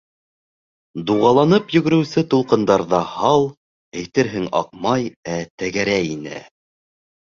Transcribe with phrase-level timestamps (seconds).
[1.11, 3.47] Дуғаланып йүгереүсе тулҡындарҙа һал,
[4.03, 6.47] әйтерһең, аҡмай, ә тәгәрәй ине.